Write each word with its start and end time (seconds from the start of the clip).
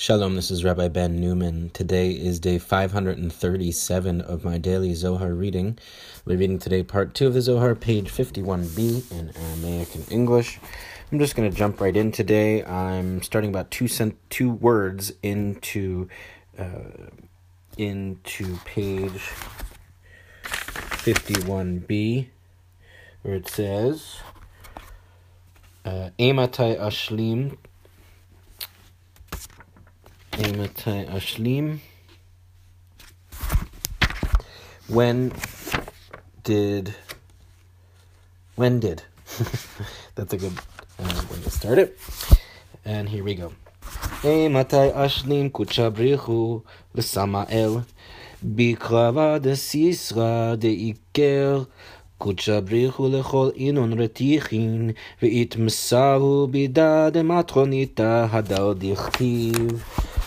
Shalom, 0.00 0.36
this 0.36 0.52
is 0.52 0.62
Rabbi 0.62 0.86
Ben 0.86 1.20
Newman. 1.20 1.70
Today 1.70 2.12
is 2.12 2.38
day 2.38 2.60
537 2.60 4.20
of 4.20 4.44
my 4.44 4.56
daily 4.56 4.94
Zohar 4.94 5.34
reading. 5.34 5.76
We're 6.24 6.36
reading 6.36 6.60
today 6.60 6.84
part 6.84 7.14
2 7.14 7.26
of 7.26 7.34
the 7.34 7.40
Zohar, 7.42 7.74
page 7.74 8.08
51b 8.08 9.10
in 9.10 9.32
Aramaic 9.36 9.96
and 9.96 10.12
English. 10.12 10.60
I'm 11.10 11.18
just 11.18 11.34
going 11.34 11.50
to 11.50 11.56
jump 11.56 11.80
right 11.80 11.96
in 11.96 12.12
today. 12.12 12.64
I'm 12.64 13.24
starting 13.24 13.50
about 13.50 13.72
two 13.72 13.88
cent- 13.88 14.16
two 14.30 14.50
words 14.50 15.14
into 15.20 16.08
uh, 16.56 17.08
into 17.76 18.56
page 18.58 19.32
51b 20.44 22.28
where 23.22 23.34
it 23.34 23.48
says 23.48 24.18
uh, 25.84 26.10
Ematai 26.20 26.78
Ashlim 26.78 27.56
Emetai 30.37 31.09
Ashlim. 31.09 31.79
When 34.87 35.31
did. 36.43 36.95
When 38.55 38.79
did? 38.79 39.03
That's 40.15 40.33
a 40.33 40.37
good 40.37 40.57
uh, 40.99 41.21
way 41.31 41.39
to 41.43 41.49
start 41.49 41.77
it. 41.77 41.97
And 42.85 43.07
here 43.09 43.23
we 43.23 43.35
go. 43.35 43.53
Emetai 44.23 44.93
Ashlim 44.93 45.51
Kuchabrichu 45.51 46.63
L'Samael. 46.93 47.83
בקרבה 48.45 49.37
דסיסרא 49.39 50.55
דעיקר 50.55 51.63
קודשא 52.17 52.59
בריחו 52.59 53.09
לכל 53.09 53.49
אינון 53.55 54.01
רתיחין, 54.01 54.91
ויתמסרו 55.21 56.47
בידה 56.51 57.09
דמטרוניתא 57.09 58.25
הדל 58.31 58.73
דכתיב. 58.77 59.83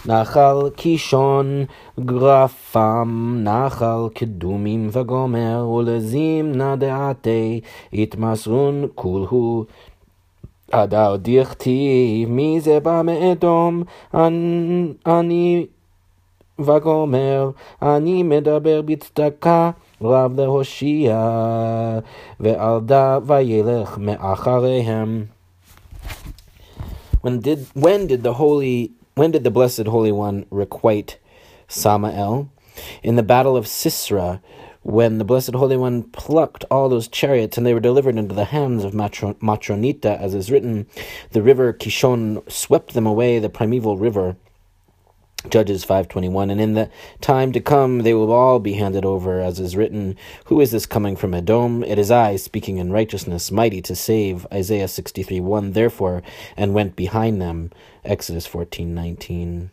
נחל 0.07 0.71
קישון 0.77 1.65
גרפם, 2.01 3.37
נחל 3.45 4.09
קדומים 4.15 4.89
וגומר, 4.93 5.69
ולזימנה 5.69 6.77
דעתי, 6.77 7.61
יתמסרון 7.93 8.85
כולהו. 8.95 9.65
הדל 10.73 11.17
דכתיב, 11.23 12.29
מי 12.29 12.61
זה 12.61 12.81
בא 12.81 13.03
מאדום? 13.05 13.83
אני 15.07 15.67
וגומר, 16.59 17.51
אני 17.83 18.23
מדבר 18.23 18.83
בצדקה. 18.83 19.71
רב 20.03 20.41
להושיע, 20.41 21.19
ועל 22.41 22.81
דה 22.81 23.19
וילך 23.27 23.99
מאחריהם. 23.99 25.25
When 27.25 27.41
did 27.41 27.61
when 27.75 28.07
did 28.07 28.23
the 28.23 28.35
holy 28.35 28.91
when 29.16 29.32
did 29.32 29.44
the 29.44 29.52
blessed 29.52 29.88
holy 29.88 30.12
one 30.12 30.46
requite 30.50 31.20
Samael? 31.68 32.50
In 33.04 33.16
the 33.16 33.24
battle 33.24 33.58
of 33.58 33.68
Sisera, 33.68 34.42
when 34.84 35.18
the 35.18 35.26
blessed 35.26 35.54
holy 35.54 35.78
one 35.78 36.04
plucked 36.04 36.66
all 36.72 36.90
those 36.90 37.08
chariots 37.08 37.58
and 37.58 37.66
they 37.66 37.74
were 37.74 37.80
delivered 37.80 38.18
into 38.18 38.34
the 38.34 38.46
hands 38.46 38.84
of 38.84 38.94
Matronita, 38.94 40.20
as 40.20 40.34
is 40.34 40.50
written, 40.50 40.88
the 41.32 41.42
river 41.42 41.74
Kishon 41.74 42.50
swept 42.50 42.94
them 42.94 43.06
away, 43.06 43.38
the 43.38 43.50
primeval 43.50 43.98
river. 43.98 44.38
Judges 45.50 45.84
5:21 45.84 46.52
and 46.52 46.62
in 46.62 46.74
the 46.76 46.90
time 47.20 47.52
to 47.52 47.60
come 47.60 48.00
they 48.00 48.14
will 48.14 48.32
all 48.32 48.60
be 48.60 48.74
handed 48.74 49.04
over 49.04 49.42
as 49.42 49.60
is 49.60 49.76
written 49.76 50.16
who 50.46 50.62
is 50.62 50.72
this 50.72 50.86
coming 50.86 51.16
from 51.16 51.34
Edom? 51.34 51.84
It 51.84 51.98
is 51.98 52.12
I 52.12 52.36
speaking 52.36 52.78
in 52.78 52.92
righteousness 52.92 53.52
mighty 53.52 53.82
to 53.82 53.96
save. 53.96 54.46
Isaiah 54.54 54.88
63:1 54.88 55.74
therefore 55.74 56.22
and 56.56 56.74
went 56.74 56.96
behind 56.96 57.42
them. 57.42 57.72
Exodus 58.06 58.48
14:19 58.48 59.70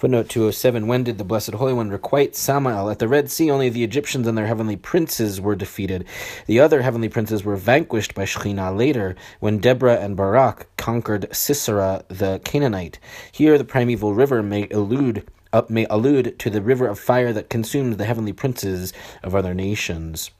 Footnote 0.00 0.30
207 0.30 0.86
When 0.86 1.04
did 1.04 1.18
the 1.18 1.24
Blessed 1.24 1.52
Holy 1.52 1.74
One 1.74 1.90
requite 1.90 2.34
Samael? 2.34 2.88
At 2.88 3.00
the 3.00 3.06
Red 3.06 3.30
Sea, 3.30 3.50
only 3.50 3.68
the 3.68 3.84
Egyptians 3.84 4.26
and 4.26 4.38
their 4.38 4.46
heavenly 4.46 4.76
princes 4.76 5.42
were 5.42 5.54
defeated. 5.54 6.06
The 6.46 6.58
other 6.58 6.80
heavenly 6.80 7.10
princes 7.10 7.44
were 7.44 7.54
vanquished 7.54 8.14
by 8.14 8.24
Shekhinah 8.24 8.74
later, 8.74 9.14
when 9.40 9.58
Deborah 9.58 9.98
and 9.98 10.16
Barak 10.16 10.74
conquered 10.78 11.28
Sisera 11.36 12.02
the 12.08 12.40
Canaanite. 12.44 12.98
Here, 13.30 13.58
the 13.58 13.64
primeval 13.64 14.14
river 14.14 14.42
may 14.42 14.70
allude. 14.70 15.28
Uh, 15.52 15.64
may 15.68 15.84
allude 15.90 16.38
to 16.38 16.48
the 16.48 16.62
river 16.62 16.86
of 16.86 16.98
fire 16.98 17.34
that 17.34 17.50
consumed 17.50 17.98
the 17.98 18.06
heavenly 18.06 18.32
princes 18.32 18.94
of 19.22 19.34
other 19.34 19.52
nations. 19.52 20.30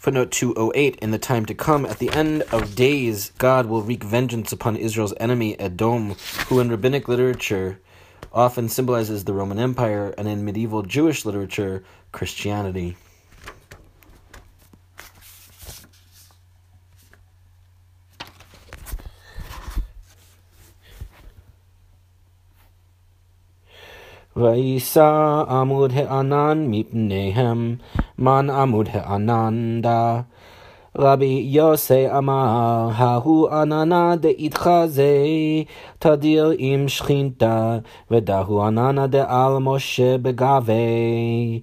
Footnote 0.00 0.30
208 0.30 0.96
In 1.02 1.10
the 1.10 1.18
time 1.18 1.44
to 1.44 1.52
come, 1.52 1.84
at 1.84 1.98
the 1.98 2.08
end 2.08 2.40
of 2.52 2.74
days, 2.74 3.32
God 3.36 3.66
will 3.66 3.82
wreak 3.82 4.02
vengeance 4.02 4.50
upon 4.50 4.76
Israel's 4.76 5.12
enemy, 5.20 5.60
Edom, 5.60 6.16
who 6.46 6.58
in 6.58 6.70
rabbinic 6.70 7.06
literature 7.06 7.78
often 8.32 8.70
symbolizes 8.70 9.24
the 9.24 9.34
Roman 9.34 9.58
Empire, 9.58 10.14
and 10.16 10.26
in 10.26 10.42
medieval 10.42 10.84
Jewish 10.84 11.26
literature, 11.26 11.84
Christianity. 12.12 12.96
ויישא 24.36 25.42
עמוד 25.48 25.92
הענן 25.94 26.66
מפניהם, 26.68 27.76
מן 28.18 28.50
עמוד 28.50 28.88
הענן 28.92 29.80
דה. 29.82 30.20
רבי 30.98 31.46
יוסי 31.46 32.10
אמר, 32.18 32.88
ההוא 32.94 33.50
עננה 33.50 34.16
דאיתך 34.16 34.70
זה, 34.86 35.24
תדיר 35.98 36.52
עם 36.58 36.88
שכינתה, 36.88 37.78
ודהו 38.10 38.62
עננה 38.62 39.06
דעל 39.06 39.58
משה 39.58 40.18
בגבי. 40.18 41.60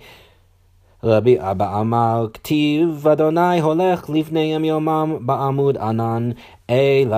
רבי 1.03 1.35
אבא 1.39 1.79
אמר, 1.81 2.27
כתיב, 2.33 3.07
אדוני 3.07 3.61
הולך 3.61 4.09
לפניהם 4.09 4.65
יומם 4.65 5.17
בעמוד 5.21 5.77
ענן, 5.77 6.29
אלא 6.69 7.17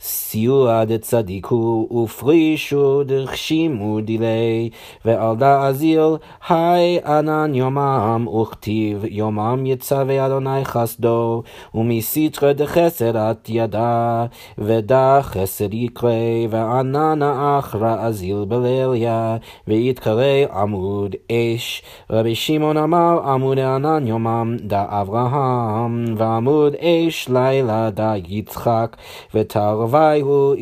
סיוע 0.00 0.84
דצדיקו 0.84 1.88
ופרישו 2.02 3.02
דרשימו 3.04 4.00
דילי 4.00 4.70
ועל 5.04 5.36
דאזיל 5.36 6.16
היי 6.48 6.98
ענן 7.06 7.54
יומם 7.54 8.26
וכתיב 8.28 9.04
יומם 9.08 9.66
יצווה 9.66 10.26
אדוני 10.26 10.64
חסדו 10.64 11.42
ומסיתרא 11.74 12.52
דחסד 12.52 13.16
את 13.16 13.48
ידה 13.48 14.26
ודה 14.58 15.18
חסד 15.22 15.74
יקרא 15.74 16.10
ועננה 16.50 17.58
אחרא 17.58 17.96
אזיל 18.00 18.44
בליליה 18.48 19.36
ויתקרא 19.68 20.24
עמוד 20.52 21.16
אש 21.32 21.82
רבי 22.10 22.34
שמעון 22.34 22.76
אמר 22.76 23.20
עמוד 23.28 23.58
ענן 23.58 24.06
יומם 24.06 24.56
דה 24.60 24.86
אברהם 24.88 26.04
ועמוד 26.16 26.74
אש 26.74 27.28
לילה 27.28 27.90
דה 27.90 28.14
יצחק 28.28 28.83
יצחק, 28.83 28.97
ותרוויהו 29.33 30.55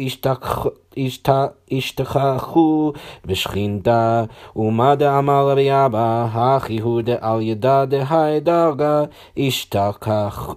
השתכחו 1.72 2.94
בשכינתה, 3.26 4.24
ומה 4.56 4.96
דאמר 4.96 5.50
רבי 5.50 5.70
אבא, 5.72 6.28
הכי 6.32 6.80
הוא 6.80 7.02
דעל 7.02 7.42
ידע 7.42 7.86
דהי 7.86 8.40
דרגה, 8.40 9.04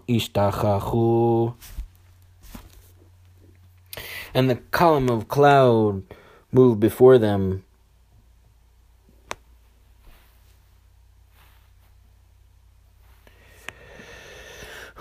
השתכחו. 0.08 1.50
And 4.34 4.48
the 4.48 4.58
column 4.70 5.08
of 5.10 5.28
cloud 5.28 6.03
moved 6.54 6.78
before 6.78 7.19
them 7.19 7.42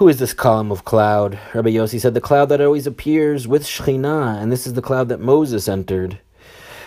Who 0.04 0.10
is 0.10 0.18
this 0.18 0.34
column 0.34 0.70
of 0.70 0.84
cloud? 0.84 1.38
Rabbi 1.54 1.70
Yossi 1.70 1.98
said, 1.98 2.12
The 2.12 2.20
cloud 2.20 2.50
that 2.50 2.60
always 2.60 2.86
appears 2.86 3.48
with 3.48 3.64
Shekhinah, 3.64 4.38
and 4.38 4.52
this 4.52 4.66
is 4.66 4.74
the 4.74 4.82
cloud 4.82 5.08
that 5.08 5.18
Moses 5.18 5.66
entered. 5.66 6.18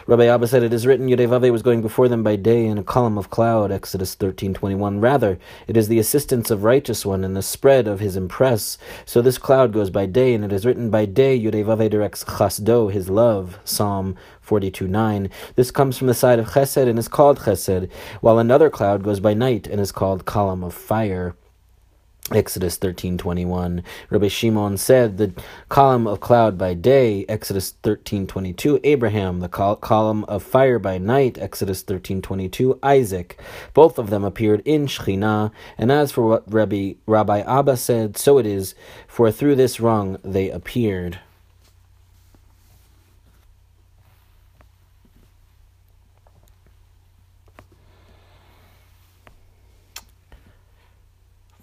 Rabbi 0.05 0.27
Abba 0.27 0.47
said, 0.47 0.61
It 0.61 0.71
is 0.71 0.85
written, 0.85 1.07
Yudevave 1.07 1.51
was 1.51 1.63
going 1.63 1.81
before 1.81 2.07
them 2.07 2.21
by 2.21 2.35
day 2.35 2.67
in 2.67 2.77
a 2.77 2.83
column 2.83 3.17
of 3.17 3.31
cloud, 3.31 3.71
Exodus 3.71 4.15
13.21. 4.15 5.01
Rather, 5.01 5.39
it 5.65 5.75
is 5.75 5.87
the 5.87 5.97
assistance 5.97 6.51
of 6.51 6.63
righteous 6.63 7.07
one 7.07 7.23
and 7.23 7.35
the 7.35 7.41
spread 7.41 7.87
of 7.87 8.01
his 8.01 8.15
impress. 8.15 8.77
So 9.03 9.23
this 9.23 9.39
cloud 9.39 9.73
goes 9.73 9.89
by 9.89 10.05
day, 10.05 10.35
and 10.35 10.45
it 10.45 10.53
is 10.53 10.63
written 10.63 10.91
by 10.91 11.05
day, 11.05 11.41
Yudevave 11.41 11.89
directs 11.89 12.23
chasdo, 12.23 12.91
his 12.91 13.09
love, 13.09 13.57
Psalm 13.65 14.15
42.9. 14.45 15.31
This 15.55 15.71
comes 15.71 15.97
from 15.97 16.05
the 16.05 16.13
side 16.13 16.37
of 16.37 16.49
chesed 16.49 16.87
and 16.87 16.99
is 16.99 17.07
called 17.07 17.39
chesed, 17.39 17.89
while 18.21 18.37
another 18.37 18.69
cloud 18.69 19.01
goes 19.01 19.19
by 19.19 19.33
night 19.33 19.65
and 19.65 19.81
is 19.81 19.91
called 19.91 20.25
column 20.25 20.63
of 20.63 20.75
fire. 20.75 21.35
Exodus 22.33 22.77
13:21 22.77 23.83
Rabbi 24.09 24.27
Shimon 24.27 24.75
said 24.75 25.17
the 25.17 25.31
column 25.69 26.05
of 26.05 26.19
cloud 26.19 26.57
by 26.57 26.73
day 26.73 27.25
Exodus 27.29 27.75
13:22 27.83 28.81
Abraham 28.83 29.39
the 29.39 29.47
col- 29.47 29.77
column 29.77 30.25
of 30.25 30.43
fire 30.43 30.77
by 30.77 30.97
night 30.97 31.37
Exodus 31.37 31.83
13:22 31.83 32.79
Isaac 32.83 33.41
both 33.73 33.97
of 33.97 34.09
them 34.09 34.25
appeared 34.25 34.61
in 34.65 34.87
Shekhinah. 34.87 35.51
And 35.77 35.89
as 35.89 36.11
for 36.11 36.23
what 36.23 36.51
Rabbi 36.51 36.93
Rabbi 37.05 37.39
Abba 37.39 37.77
said 37.77 38.17
so 38.17 38.37
it 38.37 38.45
is 38.45 38.75
for 39.07 39.31
through 39.31 39.55
this 39.55 39.79
rung 39.79 40.17
they 40.21 40.49
appeared 40.49 41.19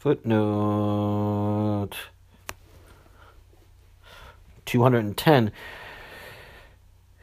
Footnote 0.05 1.97
210. 4.67 5.51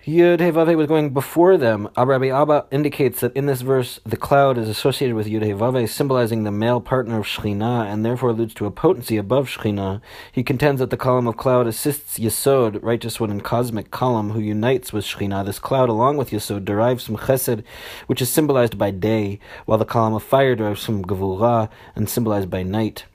Yud 0.05 0.39
Vave 0.39 0.75
was 0.75 0.87
going 0.87 1.11
before 1.11 1.57
them. 1.57 1.87
Rabbi 1.95 2.29
Abba 2.29 2.65
indicates 2.71 3.19
that 3.19 3.35
in 3.35 3.45
this 3.45 3.61
verse, 3.61 3.99
the 4.03 4.17
cloud 4.17 4.57
is 4.57 4.67
associated 4.67 5.15
with 5.15 5.27
Yud 5.27 5.43
Vave, 5.55 5.87
symbolizing 5.91 6.43
the 6.43 6.49
male 6.51 6.81
partner 6.81 7.19
of 7.19 7.27
Shekhinah, 7.27 7.85
and 7.85 8.03
therefore 8.03 8.31
alludes 8.31 8.55
to 8.55 8.65
a 8.65 8.71
potency 8.71 9.17
above 9.17 9.47
Shekhinah. 9.47 10.01
He 10.31 10.41
contends 10.41 10.79
that 10.79 10.89
the 10.89 10.97
column 10.97 11.27
of 11.27 11.37
cloud 11.37 11.67
assists 11.67 12.17
Yesod, 12.17 12.81
righteous 12.81 13.19
one 13.19 13.29
and 13.29 13.43
cosmic 13.43 13.91
column, 13.91 14.31
who 14.31 14.39
unites 14.39 14.91
with 14.91 15.05
Shekhinah. 15.05 15.45
This 15.45 15.59
cloud, 15.59 15.87
along 15.87 16.17
with 16.17 16.31
Yesod, 16.31 16.65
derives 16.65 17.05
from 17.05 17.17
Chesed, 17.17 17.63
which 18.07 18.23
is 18.23 18.29
symbolized 18.31 18.79
by 18.79 18.89
day, 18.89 19.39
while 19.67 19.77
the 19.77 19.85
column 19.85 20.15
of 20.15 20.23
fire 20.23 20.55
derives 20.55 20.83
from 20.83 21.05
Gevurah 21.05 21.69
and 21.95 22.09
symbolized 22.09 22.49
by 22.49 22.63
night. 22.63 23.05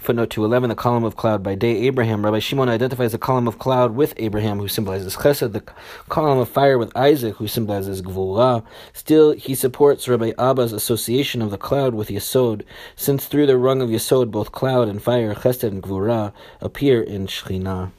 Footnote 0.00 0.30
211, 0.30 0.70
the 0.70 0.74
column 0.74 1.04
of 1.04 1.16
cloud 1.16 1.42
by 1.42 1.54
day, 1.54 1.76
Abraham. 1.82 2.24
Rabbi 2.24 2.38
Shimon 2.38 2.70
identifies 2.70 3.12
the 3.12 3.18
column 3.18 3.46
of 3.46 3.58
cloud 3.58 3.94
with 3.94 4.14
Abraham, 4.16 4.58
who 4.58 4.66
symbolizes 4.66 5.14
chesed, 5.14 5.52
the 5.52 5.62
column 6.08 6.38
of 6.38 6.48
fire 6.48 6.78
with 6.78 6.96
Isaac, 6.96 7.36
who 7.36 7.46
symbolizes 7.46 8.00
gvura. 8.00 8.64
Still, 8.94 9.32
he 9.32 9.54
supports 9.54 10.08
Rabbi 10.08 10.32
Abba's 10.38 10.72
association 10.72 11.42
of 11.42 11.50
the 11.50 11.58
cloud 11.58 11.92
with 11.94 12.08
Yesod, 12.08 12.62
since 12.96 13.26
through 13.26 13.44
the 13.44 13.58
rung 13.58 13.82
of 13.82 13.90
Yesod, 13.90 14.30
both 14.30 14.52
cloud 14.52 14.88
and 14.88 15.02
fire, 15.02 15.34
chesed 15.34 15.64
and 15.64 15.82
gvura, 15.82 16.32
appear 16.62 17.02
in 17.02 17.26
Shekhinah. 17.26 17.90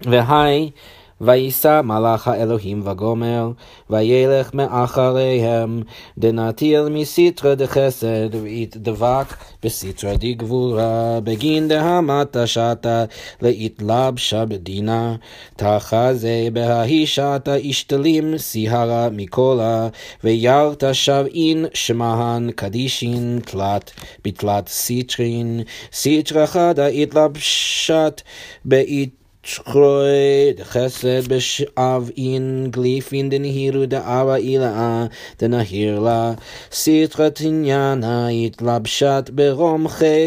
V'hai 0.00 0.72
ויישא 1.20 1.80
מלאך 1.84 2.28
האלוהים 2.28 2.82
וגומר, 2.84 3.50
וילך 3.90 4.54
מאחריהם, 4.54 5.82
דנטיל 6.18 6.88
מסיטרא 6.88 7.54
דחסד, 7.54 8.34
ויתדבק 8.42 9.36
בסיטרא 9.62 10.14
דגבורה, 10.14 11.20
בגין 11.24 11.68
דהמתה 11.68 12.46
שתה, 12.46 13.04
להתלבשה 13.42 14.44
בדינה, 14.44 15.16
תחזה 15.56 16.48
בההי 16.52 17.06
שתה 17.06 17.54
אשתלים 17.70 18.38
סיהרה 18.38 19.08
מקולה, 19.12 19.88
וירת 20.24 20.84
שבעין 20.92 21.66
שמהן 21.74 22.50
קדישין 22.50 23.40
תלת, 23.44 23.90
בתלת 24.24 24.68
סיטרין, 24.68 25.60
סיטרא 25.92 26.46
חדה 26.46 26.86
התלבשת 26.86 28.20
בית 28.64 29.18
Schreut 29.40 30.58
Chesed 30.58 31.28
beshav 31.28 32.10
in 32.16 32.72
glif 32.72 33.12
in 33.12 33.30
den 33.30 33.44
hiru 33.44 33.88
da 33.88 34.02
awa 34.02 34.40
ila 34.40 35.08
den 35.38 35.52
ahirla 35.52 36.36
sitra 36.70 37.30
tinyana 37.30 38.34
it 38.34 38.56
labshat 38.56 39.30
berom 39.30 39.86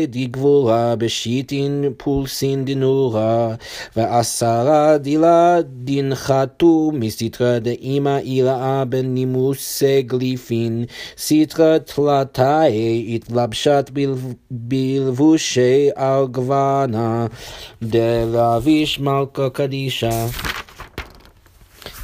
di 0.10 0.28
gvula 0.30 0.96
beshitin 0.98 1.94
pulsin 1.96 2.66
dinura 2.66 3.58
ועשרה 3.96 4.98
דילה 4.98 5.60
דין 5.62 6.16
חתו 6.16 6.92
מסתרא 6.94 7.60
דאמא 7.60 8.18
אילאה 8.18 8.86
בנימוסי 8.86 10.02
גליפין 10.02 10.86
סתרא 11.18 11.78
תלתאי 11.78 13.16
התלבשת 13.16 13.92
בלבושי 14.52 15.90
על 15.96 16.26
גוונה 16.28 17.26
דלביש 17.84 19.00
מה 19.00 19.11
Mal 19.12 19.28
Kadisha. 19.28 20.51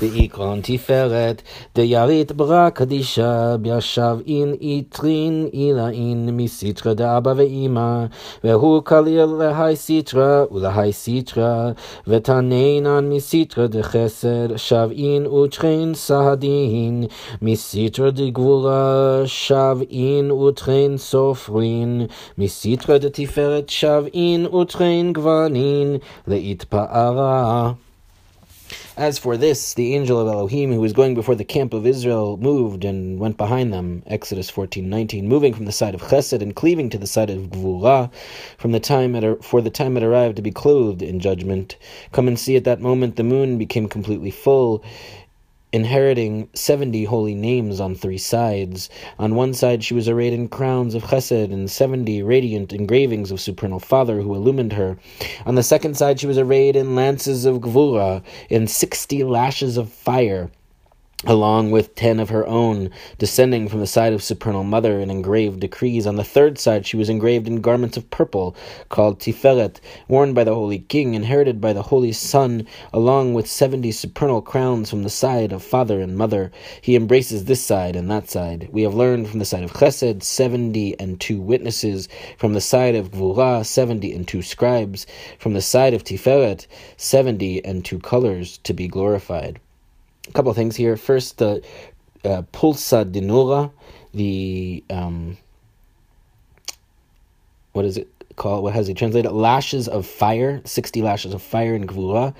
בעיקרון 0.01 0.59
תפארת, 0.63 1.41
דירית 1.75 2.31
ברא 2.31 2.69
קדישה, 2.69 3.57
בישב 3.57 4.17
אין 4.27 4.53
איטרין 4.61 5.47
אילאין 5.53 6.29
מסיטרא 6.33 6.93
דאבא 6.93 7.33
ואימא, 7.35 8.05
והוא 8.43 8.83
כליל 8.83 9.25
להי 9.25 9.75
סיטרא 9.75 10.45
ולהי 10.51 10.93
סיטרא, 10.93 11.71
ותנינן 12.07 13.09
מסיטרא 13.09 13.67
דחסד, 13.67 14.57
שב 14.57 14.89
אין 14.97 15.27
וטרין 15.27 15.93
סהדין, 15.93 17.03
מסיטרא 17.41 18.09
דגבורה, 18.09 19.21
שב 19.25 19.77
אין 19.91 20.31
וטרין 20.31 20.97
סופרין, 20.97 22.05
מסיטרא 22.37 22.97
דתפארת, 22.97 23.69
שב 23.69 24.03
אין 24.13 24.45
וטרין 24.45 25.13
גוונין, 25.13 25.97
להתפארה. 26.27 27.71
As 28.97 29.19
for 29.19 29.37
this, 29.37 29.73
the 29.73 29.93
angel 29.93 30.19
of 30.19 30.27
Elohim 30.27 30.73
who 30.73 30.81
was 30.81 30.91
going 30.91 31.13
before 31.13 31.35
the 31.35 31.43
camp 31.43 31.73
of 31.73 31.85
Israel 31.85 32.37
moved 32.37 32.83
and 32.83 33.19
went 33.19 33.37
behind 33.37 33.71
them. 33.71 34.01
Exodus 34.07 34.49
14:19, 34.49 35.23
moving 35.23 35.53
from 35.53 35.65
the 35.65 35.71
side 35.71 35.93
of 35.93 36.01
Chesed 36.01 36.41
and 36.41 36.55
cleaving 36.55 36.89
to 36.89 36.97
the 36.97 37.05
side 37.05 37.29
of 37.29 37.51
Gvura, 37.51 38.09
from 38.57 38.71
the 38.71 38.79
time 38.79 39.37
for 39.41 39.61
the 39.61 39.69
time 39.69 39.97
it 39.97 40.03
arrived 40.03 40.35
to 40.37 40.41
be 40.41 40.51
clothed 40.51 41.01
in 41.01 41.19
judgment. 41.19 41.75
Come 42.11 42.27
and 42.27 42.39
see 42.39 42.55
at 42.55 42.63
that 42.63 42.81
moment 42.81 43.15
the 43.15 43.23
moon 43.23 43.57
became 43.57 43.87
completely 43.87 44.31
full 44.31 44.83
inheriting 45.73 46.49
70 46.53 47.03
holy 47.05 47.35
names 47.35 47.79
on 47.79 47.93
three 47.93 48.17
sides. 48.17 48.89
On 49.19 49.35
one 49.35 49.53
side, 49.53 49.83
she 49.83 49.93
was 49.93 50.07
arrayed 50.07 50.33
in 50.33 50.47
crowns 50.47 50.95
of 50.95 51.03
chesed 51.03 51.51
and 51.51 51.69
70 51.69 52.23
radiant 52.23 52.73
engravings 52.73 53.31
of 53.31 53.39
Supernal 53.39 53.81
Father 53.81 54.21
who 54.21 54.33
illumined 54.33 54.73
her. 54.73 54.97
On 55.45 55.55
the 55.55 55.63
second 55.63 55.97
side, 55.97 56.19
she 56.19 56.27
was 56.27 56.37
arrayed 56.37 56.75
in 56.75 56.95
lances 56.95 57.45
of 57.45 57.57
gvura, 57.57 58.23
and 58.49 58.69
60 58.69 59.23
lashes 59.23 59.77
of 59.77 59.91
fire 59.91 60.49
along 61.25 61.71
with 61.71 61.95
ten 61.95 62.19
of 62.19 62.29
her 62.29 62.45
own, 62.45 62.91
descending 63.17 63.67
from 63.67 63.79
the 63.79 63.87
side 63.87 64.13
of 64.13 64.21
Supernal 64.21 64.63
Mother 64.63 64.99
in 64.99 65.09
engraved 65.09 65.59
decrees. 65.59 66.05
On 66.05 66.15
the 66.15 66.23
third 66.23 66.59
side, 66.59 66.85
she 66.85 66.95
was 66.95 67.09
engraved 67.09 67.47
in 67.47 67.59
garments 67.59 67.97
of 67.97 68.07
purple, 68.11 68.55
called 68.89 69.19
Tiferet, 69.19 69.79
worn 70.07 70.35
by 70.35 70.43
the 70.43 70.53
Holy 70.53 70.77
King, 70.77 71.15
inherited 71.15 71.59
by 71.59 71.73
the 71.73 71.81
Holy 71.81 72.11
Son, 72.11 72.67
along 72.93 73.33
with 73.33 73.47
seventy 73.47 73.91
supernal 73.91 74.43
crowns 74.43 74.91
from 74.91 75.01
the 75.01 75.09
side 75.09 75.51
of 75.51 75.63
Father 75.63 76.01
and 76.01 76.15
Mother. 76.15 76.51
He 76.81 76.95
embraces 76.95 77.45
this 77.45 77.63
side 77.63 77.95
and 77.95 78.11
that 78.11 78.29
side. 78.29 78.69
We 78.71 78.83
have 78.83 78.93
learned 78.93 79.27
from 79.27 79.39
the 79.39 79.45
side 79.45 79.63
of 79.63 79.73
Chesed, 79.73 80.21
seventy 80.21 80.99
and 80.99 81.19
two 81.19 81.41
witnesses, 81.41 82.07
from 82.37 82.53
the 82.53 82.61
side 82.61 82.93
of 82.93 83.09
Gvura, 83.09 83.65
seventy 83.65 84.13
and 84.13 84.27
two 84.27 84.43
scribes, 84.43 85.07
from 85.39 85.53
the 85.53 85.63
side 85.63 85.95
of 85.95 86.03
Tiferet, 86.03 86.67
seventy 86.95 87.65
and 87.65 87.83
two 87.83 87.97
colors 87.97 88.59
to 88.59 88.71
be 88.71 88.87
glorified 88.87 89.59
a 90.27 90.31
couple 90.31 90.51
of 90.51 90.57
things 90.57 90.75
here. 90.75 90.97
First, 90.97 91.37
the 91.37 91.63
uh, 92.23 92.43
pulsa 92.53 93.09
dinura, 93.09 93.71
the 94.13 94.83
um, 94.89 95.37
what 97.73 97.85
is 97.85 97.97
it 97.97 98.07
called? 98.35 98.63
What 98.63 98.73
has 98.73 98.87
he 98.87 98.93
translated? 98.93 99.31
Lashes 99.31 99.87
of 99.87 100.05
fire, 100.05 100.61
sixty 100.65 101.01
lashes 101.01 101.33
of 101.33 101.41
fire 101.41 101.75
in 101.75 101.87
Gvura. 101.87 102.35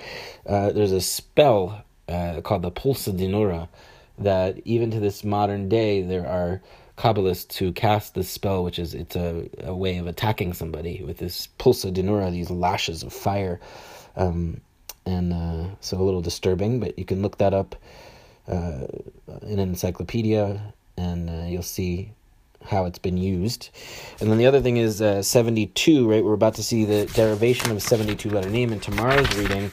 Uh, 0.46 0.72
there's 0.72 0.92
a 0.92 1.00
spell 1.00 1.84
uh, 2.08 2.40
called 2.42 2.62
the 2.62 2.70
pulsa 2.70 3.16
dinura 3.16 3.68
that 4.18 4.58
even 4.64 4.90
to 4.90 5.00
this 5.00 5.22
modern 5.22 5.68
day 5.68 6.02
there 6.02 6.26
are 6.26 6.60
Kabbalists 6.96 7.56
who 7.56 7.70
cast 7.70 8.14
this 8.16 8.28
spell, 8.28 8.64
which 8.64 8.78
is 8.80 8.92
it's 8.92 9.14
a, 9.14 9.48
a 9.62 9.74
way 9.74 9.98
of 9.98 10.08
attacking 10.08 10.52
somebody 10.52 11.04
with 11.04 11.18
this 11.18 11.48
pulsa 11.58 11.92
dinura, 11.92 12.30
these 12.30 12.50
lashes 12.50 13.04
of 13.04 13.12
fire. 13.12 13.60
Um, 14.16 14.60
and 15.08 15.32
uh, 15.32 15.64
so 15.80 15.98
a 15.98 16.04
little 16.04 16.20
disturbing, 16.20 16.80
but 16.80 16.98
you 16.98 17.04
can 17.04 17.22
look 17.22 17.38
that 17.38 17.54
up 17.54 17.74
uh, 18.46 18.86
in 19.42 19.58
an 19.58 19.70
encyclopedia 19.70 20.74
and 20.96 21.30
uh, 21.30 21.44
you'll 21.46 21.62
see 21.62 22.12
how 22.64 22.84
it's 22.84 22.98
been 22.98 23.16
used. 23.16 23.70
And 24.20 24.30
then 24.30 24.36
the 24.36 24.46
other 24.46 24.60
thing 24.60 24.76
is 24.76 25.00
uh, 25.00 25.22
72, 25.22 26.10
right? 26.10 26.22
We're 26.22 26.34
about 26.34 26.54
to 26.56 26.62
see 26.62 26.84
the 26.84 27.06
derivation 27.06 27.70
of 27.70 27.78
a 27.78 27.80
72 27.80 28.28
letter 28.28 28.50
name 28.50 28.72
in 28.72 28.80
tomorrow's 28.80 29.34
reading. 29.36 29.70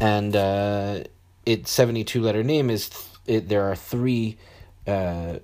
And 0.00 0.36
uh, 0.36 1.04
its 1.46 1.70
72 1.70 2.20
letter 2.20 2.42
name 2.42 2.68
is, 2.68 2.90
th- 2.90 3.04
it, 3.26 3.48
there 3.48 3.62
are 3.70 3.76
three, 3.76 4.36
uh, 4.86 5.38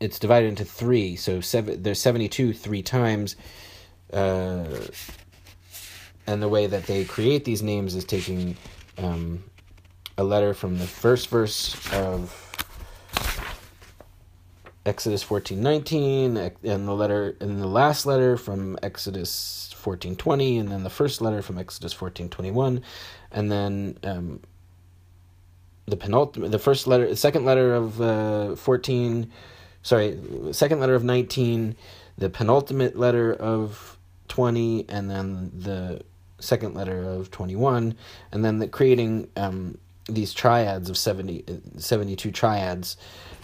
it's 0.00 0.18
divided 0.18 0.48
into 0.48 0.64
three. 0.64 1.16
So 1.16 1.42
seven, 1.42 1.82
there's 1.82 2.00
72 2.00 2.54
three 2.54 2.82
times. 2.82 3.36
And 6.26 6.42
the 6.42 6.48
way 6.48 6.66
that 6.66 6.86
they 6.86 7.04
create 7.04 7.44
these 7.44 7.62
names 7.62 7.94
is 7.94 8.04
taking 8.04 8.56
um, 8.98 9.44
a 10.16 10.24
letter 10.24 10.54
from 10.54 10.78
the 10.78 10.86
first 10.86 11.28
verse 11.28 11.76
of 11.92 12.40
Exodus 14.86 15.22
fourteen 15.22 15.62
nineteen, 15.62 16.36
and 16.36 16.86
the 16.86 16.92
letter 16.92 17.36
and 17.40 17.60
the 17.60 17.66
last 17.66 18.04
letter 18.04 18.36
from 18.36 18.78
Exodus 18.82 19.74
fourteen 19.76 20.14
twenty, 20.14 20.58
and 20.58 20.70
then 20.70 20.82
the 20.82 20.90
first 20.90 21.22
letter 21.22 21.40
from 21.40 21.58
Exodus 21.58 21.92
fourteen 21.94 22.28
twenty 22.28 22.50
one, 22.50 22.82
and 23.32 23.50
then 23.50 23.98
um, 24.02 24.40
the 25.86 25.96
penultimate, 25.96 26.50
the 26.50 26.58
first 26.58 26.86
letter, 26.86 27.08
the 27.08 27.16
second 27.16 27.46
letter 27.46 27.74
of 27.74 28.00
uh, 28.00 28.56
fourteen, 28.56 29.30
sorry, 29.82 30.18
second 30.52 30.80
letter 30.80 30.94
of 30.94 31.02
nineteen, 31.02 31.76
the 32.18 32.28
penultimate 32.28 32.98
letter 32.98 33.32
of 33.32 33.96
twenty, 34.28 34.84
and 34.90 35.10
then 35.10 35.50
the 35.54 36.02
second 36.38 36.74
letter 36.74 37.02
of 37.02 37.30
21, 37.30 37.94
and 38.32 38.44
then 38.44 38.58
the 38.58 38.68
creating 38.68 39.28
um, 39.36 39.78
these 40.08 40.34
triads 40.34 40.90
of 40.90 40.98
70, 40.98 41.44
72 41.76 42.30
triads. 42.30 42.96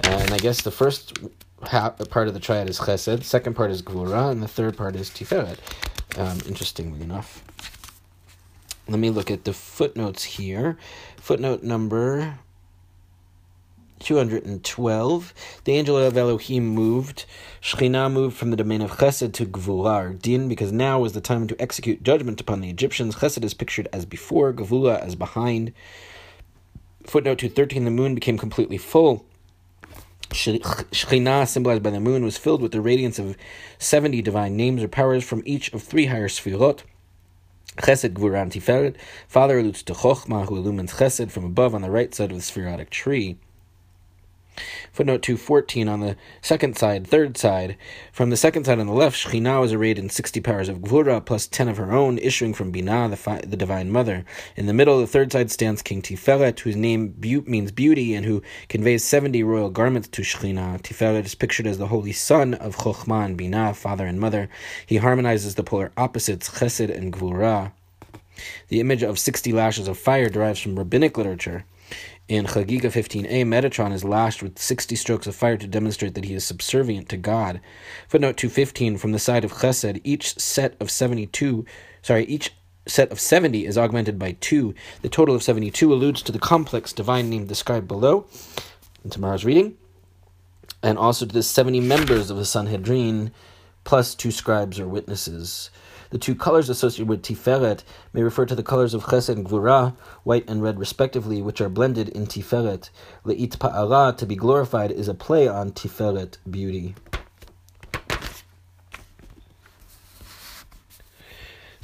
Uh, 0.04 0.10
and 0.10 0.32
I 0.32 0.38
guess 0.38 0.62
the 0.62 0.70
first 0.70 1.18
half, 1.66 1.98
part 2.10 2.28
of 2.28 2.34
the 2.34 2.40
triad 2.40 2.68
is 2.68 2.78
chesed, 2.78 3.24
second 3.24 3.54
part 3.54 3.70
is 3.70 3.82
gvura, 3.82 4.30
and 4.30 4.42
the 4.42 4.48
third 4.48 4.76
part 4.76 4.96
is 4.96 5.10
tiferet. 5.10 5.58
Um, 6.18 6.38
interestingly 6.46 7.02
enough. 7.02 7.44
Let 8.88 8.98
me 8.98 9.10
look 9.10 9.30
at 9.30 9.44
the 9.44 9.52
footnotes 9.52 10.24
here. 10.24 10.76
Footnote 11.16 11.62
number 11.62 12.38
212. 14.00 15.34
The 15.64 15.72
angel 15.72 15.96
of 15.96 16.16
Elohim 16.16 16.68
moved. 16.68 17.24
Shekhinah 17.62 18.12
moved 18.12 18.36
from 18.36 18.50
the 18.50 18.56
domain 18.56 18.82
of 18.82 18.92
Chesed 18.92 19.32
to 19.34 19.46
Gvura, 19.46 20.20
Din, 20.20 20.48
because 20.48 20.72
now 20.72 20.98
was 20.98 21.12
the 21.12 21.20
time 21.20 21.46
to 21.46 21.60
execute 21.60 22.02
judgment 22.02 22.40
upon 22.40 22.60
the 22.60 22.70
Egyptians. 22.70 23.16
Chesed 23.16 23.44
is 23.44 23.54
pictured 23.54 23.88
as 23.92 24.06
before, 24.06 24.52
Gvura 24.52 25.00
as 25.00 25.14
behind. 25.14 25.72
Footnote 27.04 27.38
213 27.38 27.84
The 27.84 27.90
moon 27.90 28.14
became 28.14 28.38
completely 28.38 28.78
full. 28.78 29.24
Shekhinah, 30.30 31.48
symbolized 31.48 31.82
by 31.82 31.90
the 31.90 32.00
moon, 32.00 32.24
was 32.24 32.38
filled 32.38 32.62
with 32.62 32.72
the 32.72 32.80
radiance 32.80 33.18
of 33.18 33.36
70 33.78 34.22
divine 34.22 34.56
names 34.56 34.82
or 34.82 34.88
powers 34.88 35.24
from 35.24 35.42
each 35.44 35.72
of 35.72 35.82
three 35.82 36.06
higher 36.06 36.28
sfirot. 36.28 36.82
Chesed, 37.76 38.14
Gvura, 38.14 38.42
and 38.42 38.52
Tiferet. 38.52 38.96
Father 39.28 39.58
alludes 39.58 39.82
to 39.84 39.94
Chochmah, 39.94 40.48
who 40.48 40.56
illumines 40.56 40.94
Chesed 40.94 41.30
from 41.30 41.44
above 41.44 41.74
on 41.74 41.82
the 41.82 41.90
right 41.90 42.14
side 42.14 42.30
of 42.30 42.36
the 42.36 42.42
sephirotic 42.42 42.90
tree. 42.90 43.38
Footnote 44.92 45.22
214 45.22 45.88
on 45.88 46.00
the 46.00 46.16
second 46.42 46.76
side, 46.76 47.06
third 47.06 47.36
side. 47.36 47.76
From 48.12 48.30
the 48.30 48.36
second 48.36 48.64
side 48.64 48.78
on 48.78 48.86
the 48.86 48.92
left, 48.92 49.16
Shekhinah 49.16 49.60
was 49.60 49.72
arrayed 49.72 49.98
in 49.98 50.10
60 50.10 50.40
powers 50.40 50.68
of 50.68 50.78
Gvura 50.78 51.24
plus 51.24 51.46
10 51.46 51.68
of 51.68 51.76
her 51.76 51.92
own, 51.92 52.18
issuing 52.18 52.54
from 52.54 52.72
Binah, 52.72 53.10
the, 53.10 53.16
fi- 53.16 53.40
the 53.40 53.56
divine 53.56 53.90
mother. 53.90 54.24
In 54.56 54.66
the 54.66 54.72
middle, 54.72 54.98
the 54.98 55.06
third 55.06 55.32
side 55.32 55.50
stands 55.50 55.82
King 55.82 56.02
Tiferet, 56.02 56.60
whose 56.60 56.76
name 56.76 57.08
be- 57.08 57.40
means 57.42 57.72
beauty 57.72 58.14
and 58.14 58.26
who 58.26 58.42
conveys 58.68 59.04
70 59.04 59.42
royal 59.42 59.70
garments 59.70 60.08
to 60.08 60.22
Shekhinah. 60.22 60.82
Tiferet 60.82 61.24
is 61.24 61.34
pictured 61.34 61.66
as 61.66 61.78
the 61.78 61.88
holy 61.88 62.12
son 62.12 62.54
of 62.54 62.76
Chochmah 62.76 63.24
and 63.24 63.38
Binah, 63.38 63.76
father 63.76 64.06
and 64.06 64.20
mother. 64.20 64.48
He 64.86 64.96
harmonizes 64.96 65.54
the 65.54 65.64
polar 65.64 65.92
opposites, 65.96 66.48
Chesed 66.50 66.94
and 66.94 67.12
Gvura. 67.12 67.72
The 68.68 68.80
image 68.80 69.02
of 69.02 69.18
60 69.18 69.52
lashes 69.52 69.88
of 69.88 69.98
fire 69.98 70.28
derives 70.28 70.60
from 70.60 70.78
rabbinic 70.78 71.16
literature. 71.16 71.64
In 72.30 72.46
Chagiga 72.46 72.82
15a, 72.82 73.44
Metatron 73.44 73.92
is 73.92 74.04
lashed 74.04 74.40
with 74.40 74.56
60 74.56 74.94
strokes 74.94 75.26
of 75.26 75.34
fire 75.34 75.56
to 75.56 75.66
demonstrate 75.66 76.14
that 76.14 76.26
he 76.26 76.34
is 76.34 76.44
subservient 76.44 77.08
to 77.08 77.16
God. 77.16 77.60
Footnote 78.06 78.36
215, 78.36 78.98
from 78.98 79.10
the 79.10 79.18
side 79.18 79.44
of 79.44 79.54
Chesed, 79.54 80.00
each 80.04 80.38
set 80.38 80.76
of 80.78 80.92
72, 80.92 81.66
sorry, 82.02 82.24
each 82.26 82.54
set 82.86 83.10
of 83.10 83.18
70 83.18 83.66
is 83.66 83.76
augmented 83.76 84.16
by 84.16 84.36
2. 84.38 84.72
The 85.02 85.08
total 85.08 85.34
of 85.34 85.42
72 85.42 85.92
alludes 85.92 86.22
to 86.22 86.30
the 86.30 86.38
complex 86.38 86.92
divine 86.92 87.28
name 87.30 87.46
described 87.46 87.88
below 87.88 88.28
in 89.02 89.10
tomorrow's 89.10 89.44
reading, 89.44 89.76
and 90.84 90.98
also 90.98 91.26
to 91.26 91.32
the 91.32 91.42
70 91.42 91.80
members 91.80 92.30
of 92.30 92.36
the 92.36 92.44
Sanhedrin, 92.44 93.32
plus 93.82 94.14
two 94.14 94.30
scribes 94.30 94.78
or 94.78 94.86
witnesses. 94.86 95.70
The 96.11 96.17
two 96.17 96.35
colors 96.35 96.69
associated 96.69 97.09
with 97.09 97.23
Tiferet 97.23 97.83
may 98.13 98.23
refer 98.23 98.45
to 98.45 98.55
the 98.55 98.63
colors 98.63 98.93
of 98.93 99.05
Chesed 99.05 99.29
and 99.29 99.45
Gvura, 99.45 99.95
white 100.23 100.49
and 100.49 100.61
red 100.61 100.79
respectively, 100.79 101.41
which 101.41 101.61
are 101.61 101.69
blended 101.69 102.09
in 102.09 102.27
Tiferet. 102.27 102.89
Le'it 103.25 103.57
Pa'ara, 103.57 104.15
to 104.17 104.25
be 104.25 104.35
glorified, 104.35 104.91
is 104.91 105.07
a 105.07 105.13
play 105.13 105.47
on 105.47 105.71
Tiferet, 105.71 106.37
beauty. 106.49 106.95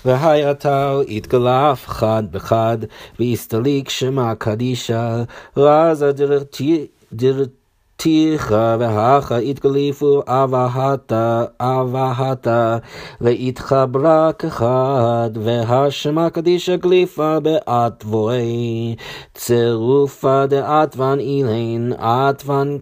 והיתר 0.05 1.01
התגלף 1.07 1.87
חד 1.87 2.23
בחד, 2.31 2.77
והסתליק 3.19 3.89
שמה 3.89 4.35
קדישה, 4.35 5.23
רזה 5.57 6.11
דרך 6.11 6.43
תיכה 8.06 8.76
והכה 8.80 9.36
התגליפו 9.38 10.22
אבהתה 10.26 11.44
אבהתה 11.60 12.78
להתחברה 13.20 14.32
כחד 14.32 15.30
והשמה 15.34 16.30
קדישה 16.30 16.76
גליפה 16.76 17.40
באטבוי 17.40 18.94
צירופה 19.34 20.46
דאטוון 20.46 21.20
אילן 21.20 21.92
אטוון 21.92 22.78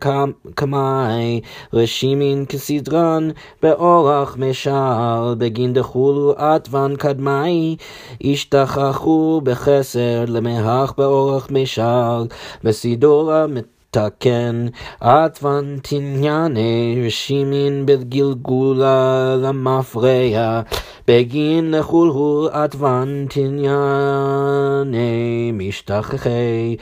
קמאי 0.55 1.41
רשימין 1.73 2.45
כסדרן 2.49 3.29
באורח 3.63 4.37
משל 4.39 5.35
בגין 5.39 5.73
דחולו 5.73 6.35
אטוון 6.39 6.97
קדמאי. 6.97 7.77
השתכחו 8.25 9.41
בחסר 9.45 10.25
למהך 10.29 10.93
באורח 10.99 11.49
משל 11.51 12.27
בסידורה 12.65 13.47
תקן 13.94 14.66
עטוונטינייני 15.00 16.62
רשימין 17.06 17.86
בגלגולה 17.86 19.36
למפרע 19.42 20.62
בגין 21.08 21.72
לחול 21.72 22.10
הוא 22.10 22.50
עטוונטינייני 22.50 23.72
משתכחי 25.54 26.76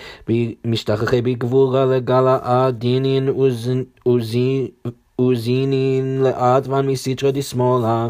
משתכחי 0.66 1.22
בגבורה 1.22 1.86
לגלה 1.86 2.40
עדינין 2.42 3.30
וזינין 5.22 6.22
לעטוון 6.22 6.90
מסיטרא 6.90 7.32
דשמאלה 7.32 8.08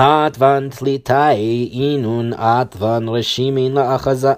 אטוון 0.00 0.68
תליטאי 0.68 1.70
אינון 1.72 2.32
אטוון 2.32 3.08
רשימין 3.08 3.72
לאחזה 3.72 4.32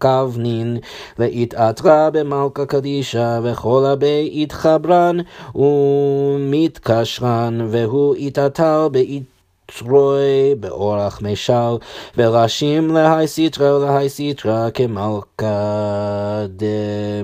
כבנין 0.00 0.78
להתעטרה 1.18 2.10
במלכה 2.10 2.66
קדישה 2.66 3.40
וכל 3.42 3.84
הבי 3.86 4.42
התחברן 4.42 5.16
ומתקשרן 5.54 7.58
והוא 7.70 8.16
התעטר 8.16 8.88
בית 8.88 9.22
תרוי 9.66 10.54
באורח 10.60 11.22
משל, 11.22 11.76
וראשים 12.16 12.90
להי 12.90 13.26
סיטרא 13.26 13.72
ולהי 13.72 14.08
סיטרא 14.08 14.70
כמלכה 14.70 16.46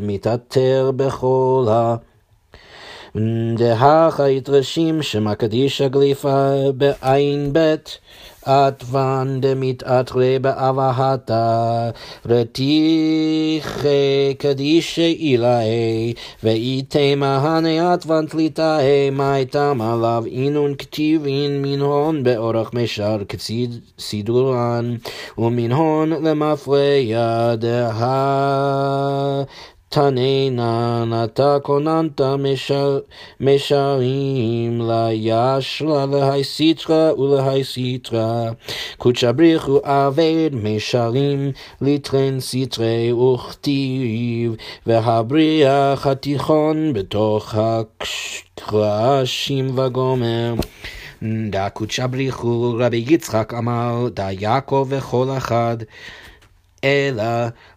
דמיתתר 0.01 0.91
בכל 0.97 1.67
ה... 1.71 1.97
דהכה 3.57 4.29
יתרשים 4.29 5.03
שמה 5.03 5.35
קדישא 5.35 5.89
גליפה 5.89 6.53
בעין 6.77 7.53
בית 7.53 7.99
עטוון 8.45 9.41
דמתעטרי 9.41 10.39
באבהתה 10.39 11.91
רתיחי 12.27 14.35
קדישא 14.39 15.03
אילאי 15.03 16.13
ואיתמה 16.43 17.37
הנה 17.37 17.93
עטוון 17.93 18.27
תליטאי 18.27 19.11
מאיתם 19.13 19.81
עליו 19.81 20.25
אינון 20.27 20.75
כתיבין 20.79 21.63
מנהון 21.63 22.23
באורך 22.23 22.75
משר 22.75 23.19
כסידורן 23.29 24.97
ומנהון 25.39 26.11
למפרע 26.11 27.55
דה 27.55 27.91
תננה 29.93 31.05
נטע 31.05 31.59
כוננת 31.63 32.21
משרים 33.41 34.83
לישרה 34.91 36.07
להי 36.07 36.45
סיטרא 36.45 37.13
ולהי 37.13 37.65
סיטרא 37.65 38.51
קודשא 38.99 39.33
בריחו 39.33 39.81
אבד 39.85 40.51
משרים 40.53 41.53
ליטרן 41.81 42.41
סיטרי 42.41 43.13
וכתיב 43.13 44.55
והבריח 44.87 46.07
התיכון 46.07 46.93
בתוך 46.93 47.55
הקרשים 48.59 49.79
וגומר. 49.79 50.55
דא 51.51 51.69
קודשא 51.69 52.07
בריחו 52.07 52.75
רבי 52.79 53.05
יצחק 53.09 53.55
אמר 53.59 54.09
דא 54.15 54.29
יעקב 54.41 54.87
וכל 54.91 55.27
אחד 55.37 55.77
אלא 56.85 57.25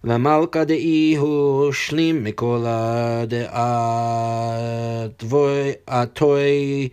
למלכה 0.04 0.64
דאי 0.64 1.16
הוא 1.16 1.72
שלים 1.72 2.24
מכל 2.24 2.66
דעתוי 5.88 6.90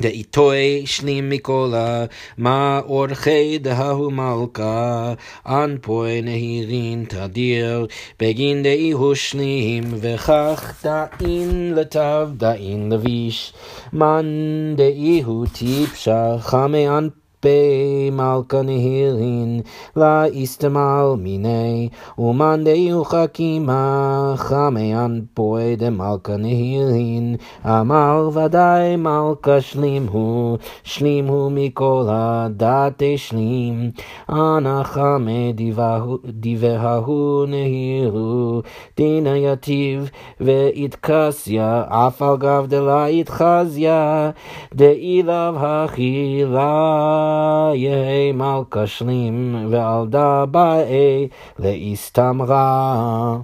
דאיתוי 0.00 0.82
שלים 0.86 1.28
מכל 1.28 1.72
מה 2.38 2.80
אורחי 2.86 3.58
דההו 3.58 4.10
מלכה 4.10 5.14
אנפוי 5.46 6.22
נהירין 6.22 7.04
תדיר 7.08 7.86
בגין 8.20 8.62
דאי 8.62 8.90
הוא 8.90 9.14
שלים 9.14 9.84
וכך 10.00 10.84
דאין 10.84 11.74
לטב 11.74 12.28
דאין 12.36 12.92
לביש 12.92 13.52
מן 13.92 14.26
דאי 14.76 15.22
הוא 15.22 15.46
טיפשה 15.46 16.36
חמי 16.40 16.88
אנפוי 16.88 17.25
במלכה 17.44 18.62
נהירין, 18.62 19.60
לאיסתמל 19.96 21.14
מיני, 21.18 21.88
ומאן 22.18 22.60
ומאני 22.60 22.94
וחכימה, 22.94 24.32
חמיין 24.36 25.24
פועה 25.34 25.74
דמלכה 25.76 26.36
נהירין, 26.36 27.36
אמר 27.66 28.30
ודאי 28.32 28.96
מלכה 28.96 29.60
שלים 29.60 30.06
הוא, 30.10 30.58
שלים 30.84 31.26
הוא 31.26 31.52
מכל 31.54 32.06
הדת 32.08 33.02
השלים, 33.14 33.90
אנא 34.30 34.82
חמי 34.82 35.52
דיבהו 36.24 37.46
נהירו, 37.46 38.62
דינא 38.96 39.36
יתיב 39.36 40.10
ואיתקסיה, 40.40 41.84
אף 41.88 42.22
על 42.22 42.36
גב 42.36 42.66
דלה 42.68 43.06
איתחזיה, 43.06 44.30
דאי 44.74 45.22
לב 45.22 45.54
הכי 45.56 45.86
הכילה 45.86 47.25
יהי 47.74 48.32
מלכה 48.32 48.86
שלים 48.86 49.66
ועל 49.70 50.06
דבעי 50.06 51.28
להסתמרה. 51.58 53.36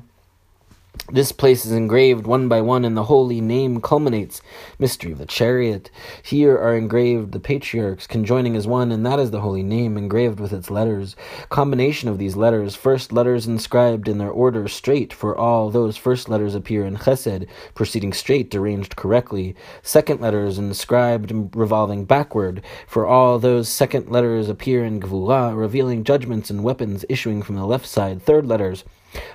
This 1.12 1.32
place 1.32 1.66
is 1.66 1.72
engraved 1.72 2.26
one 2.26 2.48
by 2.48 2.60
one, 2.62 2.86
and 2.86 2.96
the 2.96 3.04
holy 3.04 3.40
name 3.40 3.80
culminates. 3.80 4.40
Mystery 4.78 5.12
of 5.12 5.18
the 5.18 5.26
chariot. 5.26 5.90
Here 6.22 6.56
are 6.56 6.74
engraved 6.74 7.32
the 7.32 7.40
patriarchs 7.40 8.06
conjoining 8.06 8.56
as 8.56 8.66
one, 8.66 8.90
and 8.90 9.04
that 9.04 9.18
is 9.18 9.30
the 9.30 9.40
holy 9.40 9.62
name 9.62 9.98
engraved 9.98 10.40
with 10.40 10.54
its 10.54 10.70
letters. 10.70 11.14
Combination 11.50 12.08
of 12.08 12.16
these 12.16 12.36
letters. 12.36 12.74
First 12.76 13.12
letters 13.12 13.46
inscribed 13.46 14.08
in 14.08 14.16
their 14.18 14.30
order 14.30 14.68
straight, 14.68 15.12
for 15.12 15.36
all 15.36 15.70
those 15.70 15.98
first 15.98 16.30
letters 16.30 16.54
appear 16.54 16.86
in 16.86 16.96
chesed, 16.96 17.46
proceeding 17.74 18.14
straight, 18.14 18.54
arranged 18.54 18.96
correctly. 18.96 19.54
Second 19.82 20.20
letters 20.20 20.56
inscribed 20.56 21.30
revolving 21.54 22.06
backward, 22.06 22.62
for 22.86 23.06
all 23.06 23.38
those 23.38 23.68
second 23.68 24.08
letters 24.08 24.48
appear 24.48 24.82
in 24.82 25.00
gvura, 25.00 25.54
revealing 25.54 26.04
judgments 26.04 26.48
and 26.48 26.64
weapons 26.64 27.04
issuing 27.08 27.42
from 27.42 27.56
the 27.56 27.66
left 27.66 27.86
side. 27.86 28.22
Third 28.22 28.46
letters 28.46 28.84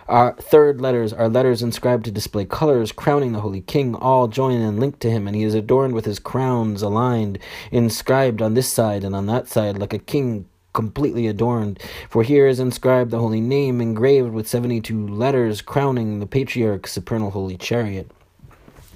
our 0.07 0.33
third 0.35 0.81
letters 0.81 1.13
are 1.13 1.29
letters 1.29 1.61
inscribed 1.61 2.05
to 2.05 2.11
display 2.11 2.45
colors 2.45 2.91
crowning 2.91 3.33
the 3.33 3.41
Holy 3.41 3.61
King, 3.61 3.95
all 3.95 4.27
join 4.27 4.61
and 4.61 4.79
linked 4.79 4.99
to 5.01 5.11
him, 5.11 5.27
and 5.27 5.35
he 5.35 5.43
is 5.43 5.53
adorned 5.53 5.93
with 5.93 6.05
his 6.05 6.19
crowns 6.19 6.81
aligned, 6.81 7.39
inscribed 7.71 8.41
on 8.41 8.53
this 8.53 8.71
side 8.71 9.03
and 9.03 9.15
on 9.15 9.25
that 9.27 9.47
side, 9.47 9.77
like 9.77 9.93
a 9.93 9.99
king 9.99 10.47
completely 10.73 11.27
adorned. 11.27 11.81
For 12.09 12.23
here 12.23 12.47
is 12.47 12.59
inscribed 12.59 13.11
the 13.11 13.19
holy 13.19 13.41
name, 13.41 13.81
engraved 13.81 14.31
with 14.31 14.47
seventy 14.47 14.81
two 14.81 15.07
letters, 15.07 15.61
crowning 15.61 16.19
the 16.19 16.27
patriarch's 16.27 16.91
supernal 16.91 17.31
holy 17.31 17.57
chariot. 17.57 18.11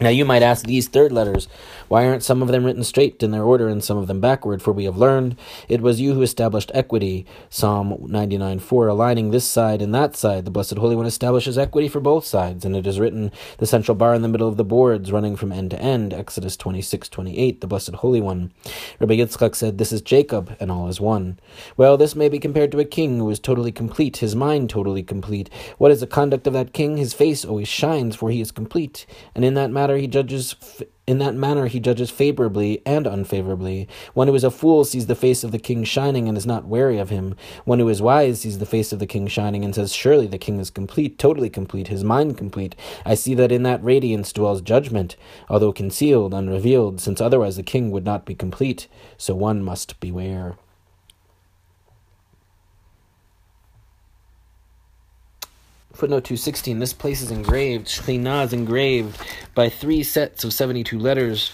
Now 0.02 0.10
you 0.10 0.26
might 0.26 0.42
ask 0.42 0.66
these 0.66 0.88
third 0.88 1.12
letters, 1.12 1.48
why 1.88 2.08
aren't 2.08 2.24
some 2.24 2.42
of 2.42 2.48
them 2.48 2.64
written 2.64 2.84
straight 2.84 3.22
in 3.22 3.30
their 3.30 3.44
order 3.44 3.68
and 3.68 3.84
some 3.84 4.00
of 4.00 4.08
them 4.08 4.20
backward? 4.20 4.60
For 4.60 4.72
we 4.72 4.86
have 4.86 4.98
learned 4.98 5.36
it 5.70 5.80
was 5.80 6.02
you 6.02 6.16
who 6.16 6.24
established 6.24 6.72
equity. 6.74 7.28
Psalm 7.52 8.08
99 8.08 8.58
4, 8.58 8.88
aligning 8.88 9.30
this 9.30 9.46
side 9.46 9.80
and 9.80 9.94
that 9.94 10.16
side. 10.16 10.46
The 10.46 10.50
Blessed 10.50 10.78
Holy 10.78 10.96
One 10.96 11.06
establishes 11.06 11.56
equity 11.56 11.88
for 11.88 12.00
both 12.00 12.26
sides, 12.26 12.66
and 12.66 12.76
it 12.76 12.88
is 12.88 13.00
written, 13.00 13.32
the 13.60 13.68
central 13.68 13.94
bar 13.94 14.16
in 14.16 14.24
the 14.24 14.28
middle 14.28 14.48
of 14.48 14.58
the 14.58 14.64
boards, 14.64 15.12
running 15.12 15.36
from 15.36 15.52
end 15.52 15.70
to 15.70 15.80
end. 15.80 16.14
Exodus 16.14 16.58
26 16.58 17.08
28, 17.08 17.62
the 17.62 17.68
Blessed 17.68 17.96
Holy 17.96 18.22
One. 18.22 18.52
Rabbi 19.00 19.18
Yitzchak 19.18 19.54
said, 19.54 19.78
This 19.78 19.92
is 19.92 20.02
Jacob, 20.02 20.56
and 20.60 20.72
all 20.72 20.88
is 20.88 21.00
one. 21.00 21.38
Well, 21.78 21.96
this 21.96 22.16
may 22.16 22.28
be 22.28 22.40
compared 22.40 22.72
to 22.72 22.80
a 22.80 22.86
king 22.86 23.20
who 23.20 23.30
is 23.30 23.40
totally 23.40 23.72
complete, 23.72 24.18
his 24.18 24.36
mind 24.36 24.72
totally 24.72 25.04
complete. 25.04 25.48
What 25.78 25.92
is 25.92 26.00
the 26.00 26.08
conduct 26.08 26.48
of 26.48 26.54
that 26.54 26.74
king? 26.74 26.98
His 26.98 27.14
face 27.14 27.46
always 27.46 27.68
shines, 27.68 28.16
for 28.16 28.32
he 28.32 28.42
is 28.42 28.52
complete, 28.52 29.06
and 29.36 29.46
in 29.46 29.54
that 29.54 29.70
matter, 29.70 29.91
matter 29.92 30.00
he 30.00 30.08
judges 30.08 30.56
in 31.06 31.18
that 31.18 31.36
manner 31.36 31.68
he 31.68 31.82
judges 31.82 32.10
favorably 32.10 32.82
and 32.86 33.06
unfavorably. 33.06 33.90
One 34.14 34.30
who 34.30 34.36
is 34.36 34.46
a 34.46 34.52
fool 34.52 34.86
sees 34.86 35.08
the 35.08 35.16
face 35.16 35.44
of 35.44 35.52
the 35.52 35.60
king 35.60 35.84
shining 35.84 36.30
and 36.30 36.38
is 36.38 36.46
not 36.46 36.66
wary 36.66 36.98
of 36.98 37.10
him. 37.10 37.36
One 37.66 37.80
who 37.80 37.90
is 37.90 38.02
wise 38.02 38.40
sees 38.42 38.60
the 38.60 38.66
face 38.66 38.94
of 38.94 39.00
the 39.00 39.06
king 39.08 39.28
shining 39.28 39.66
and 39.66 39.76
says, 39.76 39.94
Surely 39.94 40.28
the 40.28 40.38
king 40.38 40.60
is 40.60 40.70
complete, 40.70 41.20
totally 41.20 41.50
complete, 41.50 41.90
his 41.90 42.06
mind 42.06 42.38
complete. 42.38 42.74
I 43.06 43.16
see 43.16 43.34
that 43.36 43.52
in 43.52 43.64
that 43.64 43.84
radiance 43.84 44.32
dwells 44.32 44.62
judgment, 44.62 45.18
although 45.50 45.74
concealed, 45.74 46.34
unrevealed, 46.34 47.02
since 47.02 47.20
otherwise 47.20 47.58
the 47.58 47.64
king 47.64 47.92
would 47.92 48.06
not 48.06 48.26
be 48.26 48.36
complete. 48.36 48.88
So 49.18 49.36
one 49.36 49.62
must 49.62 50.00
beware. 50.00 50.56
Footnote 56.02 56.24
216. 56.24 56.80
This 56.80 56.94
place 56.94 57.22
is 57.22 57.30
engraved, 57.30 57.86
Shekhinah 57.86 58.46
is 58.46 58.54
engraved 58.54 59.22
by 59.54 59.70
three 59.70 60.02
sets 60.02 60.44
of 60.44 60.52
72 60.52 60.98
letters, 60.98 61.54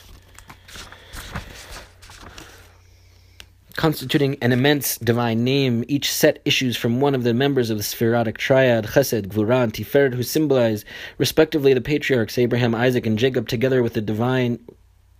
constituting 3.76 4.38
an 4.42 4.54
immense 4.54 4.98
divine 5.00 5.44
name. 5.44 5.84
Each 5.90 6.10
set 6.10 6.42
issues 6.46 6.78
from 6.78 7.02
one 7.02 7.14
of 7.14 7.26
the 7.26 7.34
members 7.34 7.70
of 7.70 7.76
the 7.76 7.84
Sephirotic 7.84 8.38
triad, 8.38 8.86
Chesed, 8.86 9.28
Gvurah, 9.28 9.66
and 9.66 9.74
Tiferet, 9.74 10.14
who 10.14 10.24
symbolize, 10.24 10.86
respectively, 11.18 11.74
the 11.74 11.82
patriarchs 11.82 12.38
Abraham, 12.38 12.74
Isaac, 12.74 13.06
and 13.06 13.20
Jacob, 13.20 13.50
together 13.50 13.84
with 13.84 13.96
the 13.96 14.02
divine 14.02 14.60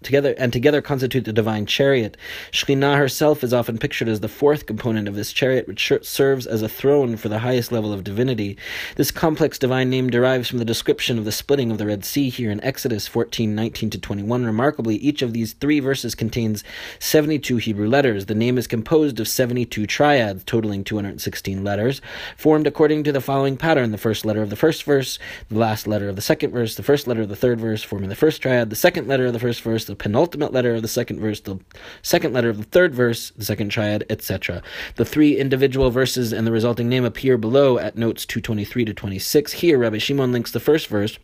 together 0.04 0.36
and 0.38 0.54
together 0.54 0.82
constitute 0.82 1.26
the 1.26 1.34
divine 1.34 1.66
chariot. 1.66 2.18
Shekhinah 2.52 2.98
herself 2.98 3.44
is 3.44 3.54
often 3.54 3.78
pictured 3.78 4.08
as 4.08 4.20
the 4.20 4.28
fourth 4.28 4.66
component 4.66 5.08
of 5.08 5.16
this 5.16 5.34
chariot, 5.34 5.68
which 5.68 5.92
serves 6.04 6.46
as 6.46 6.62
a 6.62 6.70
throne 6.70 7.18
for 7.18 7.30
the 7.30 7.40
highest 7.40 7.72
level 7.72 7.92
of 7.92 8.04
divinity. 8.04 8.58
This 8.96 9.12
complex 9.12 9.58
divine 9.58 9.90
name 9.90 10.10
derives 10.10 10.48
from 10.48 10.60
the 10.60 10.66
description 10.66 11.18
of 11.18 11.26
the 11.26 11.32
splitting 11.32 11.72
of 11.72 11.78
the 11.78 11.88
Red 11.88 12.06
Sea 12.06 12.30
here 12.30 12.52
in 12.52 12.64
Exodus 12.64 13.08
14, 13.08 13.56
19 13.56 13.90
to 13.92 13.98
21. 13.98 14.46
Remarkably, 14.46 14.98
each 14.98 15.22
of 15.22 15.34
these 15.34 15.54
three 15.54 15.80
verses 15.80 16.14
contains 16.16 16.64
72 17.00 17.58
Hebrew 17.58 17.88
letters. 17.88 18.28
The 18.28 18.36
name 18.36 18.58
is 18.58 18.68
composed 18.68 19.20
of 19.20 19.28
72 19.28 19.88
triads, 19.88 20.44
totaling 20.44 20.84
216 20.84 21.64
letters, 21.64 22.02
formed 22.38 22.68
according 22.68 23.04
to 23.04 23.12
the 23.12 23.22
following 23.22 23.58
pattern 23.58 23.92
the 23.92 23.98
first 23.98 24.26
letter 24.26 24.42
of 24.42 24.50
the 24.50 24.56
first 24.56 24.84
verse, 24.84 25.18
the 25.50 25.58
last 25.58 25.88
letter 25.88 26.08
of 26.08 26.16
the 26.16 26.22
second 26.22 26.52
verse, 26.52 26.76
the 26.76 26.84
first 26.84 27.08
letter 27.08 27.24
of 27.24 27.30
the 27.30 27.36
third 27.36 27.60
verse, 27.60 27.82
forming 27.82 28.10
the 28.10 28.16
first 28.16 28.42
triad, 28.42 28.70
the 28.70 28.76
second 28.76 29.08
letter 29.08 29.26
of 29.26 29.34
the 29.34 29.40
first 29.40 29.62
verse, 29.62 29.87
the 29.88 29.96
penultimate 29.96 30.54
letter 30.54 30.76
of 30.76 30.82
the 30.82 30.88
second 30.88 31.20
verse, 31.20 31.40
the 31.42 31.60
second 32.02 32.34
letter 32.34 32.50
of 32.50 32.58
the 32.58 32.64
third 32.64 32.94
verse, 32.94 33.32
the 33.32 33.46
second 33.46 33.70
triad, 33.70 34.06
etc. 34.10 34.62
The 34.96 35.06
three 35.06 35.38
individual 35.38 35.90
verses 35.90 36.32
and 36.32 36.46
the 36.46 36.52
resulting 36.52 36.88
name 36.88 37.04
appear 37.04 37.38
below 37.38 37.80
at 37.80 37.98
notes 37.98 38.26
223 38.26 38.86
to 38.86 38.94
26. 38.94 39.54
Here, 39.54 39.78
Rabbi 39.78 39.98
Shimon 39.98 40.32
links 40.32 40.52
the 40.52 40.60
first 40.60 40.88
verse 40.88 41.18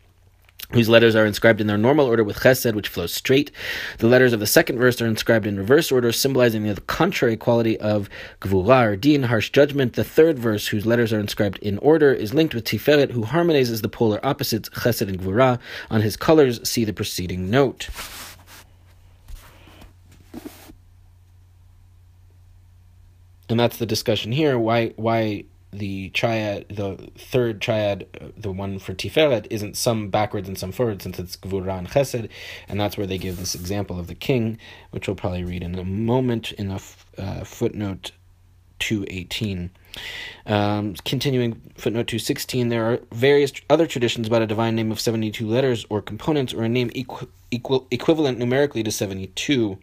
whose 0.72 0.90
letters 0.90 1.16
are 1.16 1.26
inscribed 1.26 1.62
in 1.62 1.68
their 1.68 1.78
normal 1.78 2.08
order 2.08 2.24
with 2.24 2.38
chesed, 2.38 2.74
which 2.74 2.88
flows 2.88 3.14
straight. 3.14 3.52
The 4.00 4.08
letters 4.08 4.34
of 4.34 4.40
the 4.40 4.48
second 4.48 4.80
verse 4.80 5.00
are 5.02 5.06
inscribed 5.06 5.46
in 5.46 5.58
reverse 5.58 5.92
order, 5.92 6.12
symbolizing 6.12 6.64
the 6.64 6.82
contrary 6.82 7.38
quality 7.38 7.80
of 7.80 8.10
gvura 8.42 8.88
or 8.88 8.96
din, 8.96 9.24
harsh 9.24 9.52
judgment. 9.52 9.94
The 9.94 10.04
third 10.04 10.40
verse, 10.40 10.68
whose 10.68 10.86
letters 10.86 11.14
are 11.14 11.20
inscribed 11.20 11.60
in 11.60 11.78
order, 11.80 12.12
is 12.12 12.34
linked 12.34 12.56
with 12.56 12.66
tiferet, 12.66 13.12
who 13.12 13.24
harmonizes 13.24 13.82
the 13.82 13.90
polar 13.90 14.20
opposites, 14.26 14.70
chesed 14.70 15.08
and 15.08 15.20
gvura. 15.20 15.60
On 15.92 16.02
his 16.02 16.18
colors, 16.18 16.68
see 16.68 16.86
the 16.86 16.94
preceding 16.94 17.50
note. 17.50 17.90
And 23.54 23.60
that's 23.60 23.78
the 23.78 23.86
discussion 23.86 24.32
here. 24.32 24.58
Why 24.58 24.94
why 24.96 25.46
the 25.72 26.10
triad, 26.10 26.66
the 26.70 26.98
third 27.16 27.62
triad, 27.62 28.08
the 28.36 28.52
one 28.52 28.80
for 28.80 28.96
Tiferet, 28.96 29.46
isn't 29.52 29.78
some 29.78 30.10
backwards 30.10 30.48
and 30.48 30.58
some 30.58 30.72
forward, 30.72 31.04
since 31.04 31.20
it's 31.20 31.36
Gvura 31.36 31.78
and 31.78 31.88
Chesed, 31.88 32.30
and 32.68 32.82
that's 32.82 32.98
where 32.98 33.06
they 33.06 33.20
give 33.20 33.38
this 33.38 33.54
example 33.54 34.00
of 34.00 34.08
the 34.08 34.16
king, 34.16 34.58
which 34.90 35.08
we'll 35.08 35.16
probably 35.16 35.44
read 35.44 35.62
in 35.62 35.78
a 35.78 35.84
moment 35.84 36.52
in 36.54 36.72
a 36.72 36.80
uh, 37.20 37.44
footnote 37.44 38.12
218. 38.80 39.70
Um, 40.48 40.96
continuing 41.06 41.62
footnote 41.76 42.08
216, 42.08 42.70
there 42.70 42.92
are 42.92 43.00
various 43.12 43.54
other 43.70 43.86
traditions 43.86 44.26
about 44.26 44.42
a 44.42 44.48
divine 44.48 44.76
name 44.76 44.92
of 44.92 45.00
72 45.00 45.48
letters 45.48 45.86
or 45.92 46.02
components, 46.02 46.56
or 46.56 46.64
a 46.64 46.70
name 46.70 46.90
equ- 46.90 47.30
equal, 47.52 47.86
equivalent 47.92 48.40
numerically 48.40 48.82
to 48.82 48.92
72. 48.92 49.78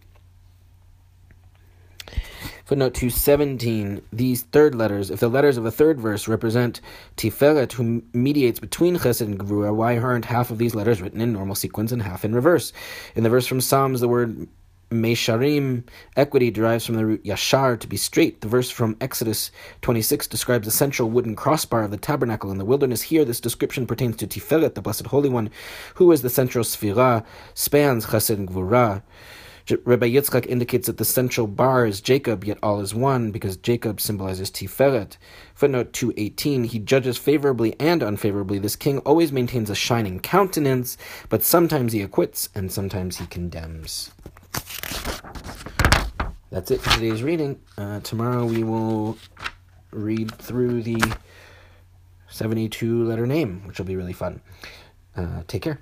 Footnote 2.71 2.95
217. 2.95 4.01
These 4.13 4.43
third 4.43 4.77
letters, 4.77 5.11
if 5.11 5.19
the 5.19 5.27
letters 5.27 5.57
of 5.57 5.65
the 5.65 5.73
third 5.73 6.01
verse 6.01 6.29
represent 6.29 6.81
Tiferet, 7.17 7.73
who 7.73 8.01
mediates 8.13 8.61
between 8.61 8.97
Chesed 8.97 9.23
and 9.23 9.41
Gevurah, 9.41 9.75
why 9.75 9.99
aren't 9.99 10.27
half 10.27 10.53
of 10.53 10.59
these 10.59 10.73
letters 10.73 11.03
written 11.03 11.21
in 11.21 11.33
normal 11.33 11.57
sequence 11.57 11.91
and 11.91 12.01
half 12.01 12.25
in 12.25 12.33
reverse? 12.33 12.73
In 13.17 13.25
the 13.25 13.29
verse 13.29 13.49
from 13.49 13.61
Psalms, 13.61 14.01
the 14.01 14.07
word 14.07 14.47
Mesharim, 14.93 15.83
equity, 16.17 16.53
derives 16.53 16.87
from 16.87 16.95
the 16.95 17.07
root 17.07 17.25
Yashar, 17.25 17.77
to 17.81 17.89
be 17.89 17.97
straight. 17.97 18.41
The 18.41 18.47
verse 18.47 18.71
from 18.71 18.97
Exodus 19.01 19.51
26 19.83 20.29
describes 20.29 20.65
the 20.65 20.71
central 20.71 21.11
wooden 21.11 21.35
crossbar 21.35 21.83
of 21.83 21.91
the 21.91 21.97
tabernacle 21.97 22.53
in 22.53 22.59
the 22.59 22.65
wilderness. 22.65 23.03
Here, 23.03 23.25
this 23.25 23.41
description 23.41 23.85
pertains 23.85 24.15
to 24.19 24.29
Tiferet, 24.29 24.77
the 24.77 24.81
Blessed 24.81 25.09
Holy 25.09 25.29
One, 25.29 25.51
who 25.97 26.13
is 26.13 26.23
the 26.23 26.31
central 26.31 26.63
Sphira, 26.63 27.25
spans 27.53 28.07
Chesed 28.07 28.37
and 28.37 28.49
Gevurah. 28.49 29.03
Rabbi 29.85 30.09
Yitzchak 30.09 30.47
indicates 30.47 30.87
that 30.87 30.97
the 30.97 31.05
central 31.05 31.47
bar 31.47 31.87
is 31.87 32.01
Jacob, 32.01 32.45
yet 32.45 32.59
all 32.63 32.81
is 32.81 32.95
one, 32.95 33.31
because 33.31 33.57
Jacob 33.57 34.01
symbolizes 34.01 34.51
Tiferet. 34.51 35.17
Footnote 35.55 35.93
218, 35.93 36.65
he 36.65 36.79
judges 36.79 37.19
favorably 37.19 37.75
and 37.79 38.03
unfavorably. 38.03 38.59
This 38.59 38.77
king 38.77 38.99
always 39.01 39.33
maintains 39.33 39.71
a 39.71 39.75
shining 39.75 40.21
countenance, 40.21 40.97
but 41.29 41.43
sometimes 41.43 41.93
he 41.93 42.03
acquits 42.03 42.49
and 42.55 42.71
sometimes 42.71 43.19
he 43.19 43.27
condemns. 43.27 44.11
that's 46.51 46.71
it 46.71 46.81
for 46.81 46.91
today's 46.91 47.23
reading. 47.23 47.61
Uh, 47.79 48.01
tomorrow 48.01 48.45
we 48.45 48.63
will 48.63 49.17
read 49.91 50.35
through 50.37 50.83
the 50.83 51.03
72 52.29 53.05
letter 53.05 53.27
name, 53.27 53.67
which 53.67 53.79
will 53.79 53.87
be 53.87 53.97
really 53.97 54.13
fun. 54.13 54.41
Uh, 55.17 55.43
take 55.47 55.63
care. 55.63 55.81